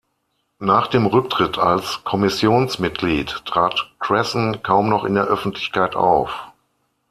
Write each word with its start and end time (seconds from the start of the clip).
Nach 0.57 0.87
dem 0.87 1.05
Rücktritt 1.05 1.59
als 1.59 2.03
Kommissionsmitglied 2.03 3.45
trat 3.45 3.91
Cresson 3.99 4.63
kaum 4.63 4.89
noch 4.89 5.03
in 5.05 5.13
der 5.13 5.25
Öffentlichkeit 5.25 5.95
auf. 5.95 6.33